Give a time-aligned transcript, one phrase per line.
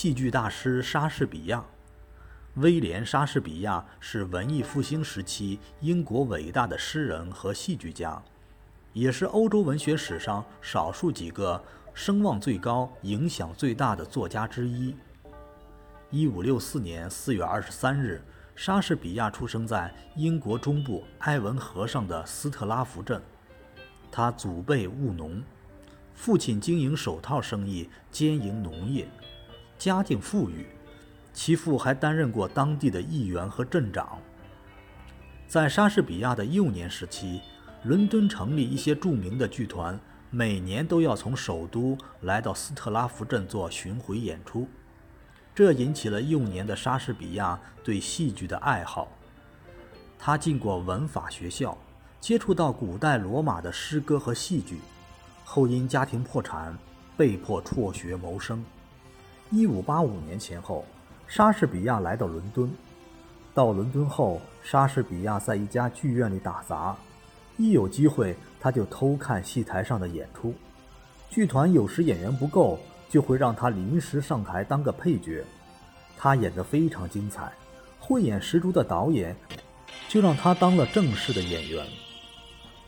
[0.00, 1.64] 戏剧大师莎士比亚。
[2.54, 8.22] 威廉·莎士比亚是文艺复兴时期英国伟大的诗人和戏剧家，
[8.92, 11.60] 也是欧洲文学史上少数几个
[11.94, 14.94] 声望最高、影响最大的作家之一。
[16.12, 18.22] 一五六四年四月二十三日，
[18.54, 23.20] 莎士比亚出生在英国中部埃文河上的斯特拉福镇。
[24.12, 25.42] 他祖辈务农，
[26.14, 29.08] 父亲经营手套生意，兼营农业，
[29.78, 30.66] 家境富裕。
[31.32, 34.18] 其父还担任过当地的议员和镇长。
[35.46, 37.40] 在莎士比亚的幼年时期，
[37.84, 39.98] 伦敦城里一些著名的剧团
[40.30, 44.68] 每年都要从首都来到斯特拉福镇做巡回演出，
[45.54, 49.08] 这引起了幼年的莎士比亚对戏剧的爱好。
[50.18, 51.78] 他进过文法学校，
[52.18, 54.80] 接触到古代罗马的诗歌和戏剧，
[55.44, 56.76] 后因家庭破产，
[57.16, 58.64] 被迫辍学谋生。
[59.50, 60.84] 一五八五年前后。
[61.26, 62.70] 莎士比亚来到伦敦，
[63.52, 66.96] 到伦敦后，莎士比亚在一家剧院里打杂，
[67.58, 70.54] 一有机会他就偷看戏台上的演出。
[71.28, 72.78] 剧团有时演员不够，
[73.10, 75.44] 就会让他临时上台当个配角，
[76.16, 77.52] 他演得非常精彩，
[78.00, 79.36] 慧眼识珠的导演
[80.08, 81.86] 就让他当了正式的演员。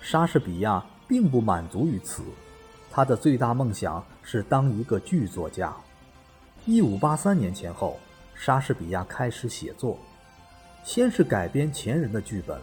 [0.00, 2.22] 莎士比亚并不满足于此，
[2.88, 5.74] 他的最大梦想是当一个剧作家。
[6.68, 7.98] 一五八三年前后。
[8.34, 9.98] 莎士比亚开始写作，
[10.84, 12.60] 先是改编前人的剧本，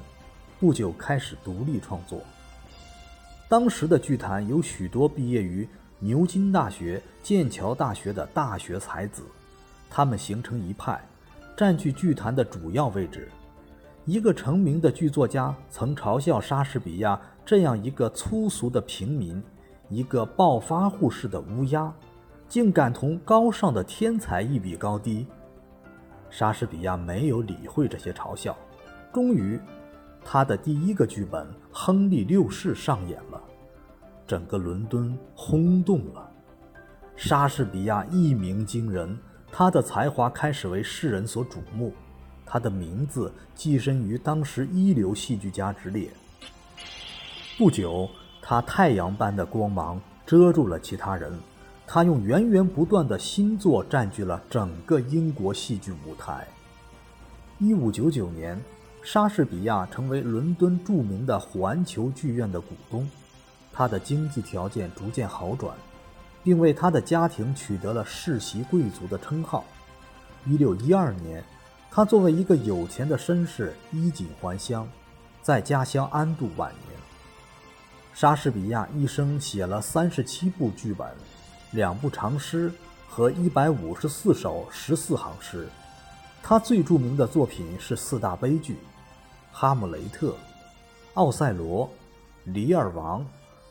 [0.59, 2.21] 不久开始独立创作。
[3.49, 5.67] 当时的剧坛有许多毕业于
[5.97, 9.23] 牛津大学、剑桥大学的大学才子，
[9.89, 11.01] 他们形成一派，
[11.57, 13.27] 占据剧坛的主要位置。
[14.05, 19.43] 一个成名的剧作家曾嘲笑莎士比亚这样一个粗俗的平民，
[19.89, 21.91] 一个暴发户式的乌鸦，
[22.47, 25.25] 竟敢同高尚的天才一比高低。
[26.29, 28.57] 莎士比亚没有理会这些嘲笑，
[29.13, 29.59] 终于，
[30.23, 33.41] 他的第一个剧本《亨利六世》上演了，
[34.27, 36.29] 整个伦敦轰动了。
[37.15, 39.17] 莎士比亚一鸣惊人，
[39.51, 41.93] 他的才华开始为世人所瞩目，
[42.45, 46.09] 他的名字跻身于当时一流戏剧家之列。
[47.57, 48.09] 不久，
[48.41, 51.31] 他太阳般的光芒遮住了其他人。
[51.87, 56.47] 他用源源不断的新作占据了整个英国戏剧舞台。
[57.59, 58.59] 一五九九年，
[59.03, 63.07] 莎士比亚成为伦敦著名的环球剧院的股东，
[63.71, 65.73] 他的经济条件逐渐好转，
[66.43, 69.63] 并为他的家庭取得了世袭贵族的称号。
[70.45, 71.43] 一六一二年，
[71.91, 74.87] 他作为一个有钱的绅士衣锦还乡，
[75.41, 76.99] 在家乡安度晚年。
[78.13, 81.07] 莎士比亚一生写了三十七部剧本。
[81.75, 82.71] 两部长诗
[83.09, 85.67] 和一百五十四首十四行诗，
[86.41, 88.73] 他最著名的作品是四大悲剧
[89.51, 90.27] 《哈姆雷特》
[91.15, 91.85] 《奥赛罗》
[92.45, 93.21] 《李尔王》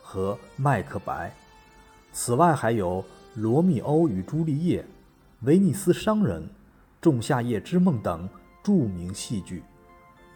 [0.03, 1.29] 和《麦克白》。
[2.13, 3.03] 此外还有
[3.37, 4.83] 《罗密欧与朱丽叶》
[5.41, 6.43] 《威尼斯商人》
[7.01, 8.29] 《仲夏夜之梦》等
[8.63, 9.63] 著名戏剧。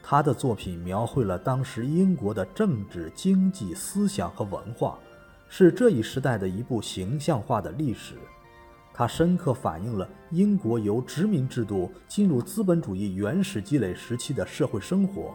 [0.02, 4.98] 他的作品描绘了当时英国的政治、经济、思想和文化。
[5.48, 8.14] 是这一时代的一部形象化的历史，
[8.92, 15.34] 它深刻反映了英国由殖民制度进入资本主义原始积累时期的社会生活，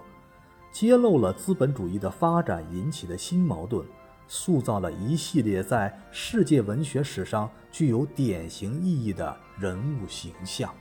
[0.71, 3.85] 揭露了资本主义的发展引起的新矛盾，
[4.27, 10.73] 塑造了一系列在世界文学史上具有典型意义的人物形象。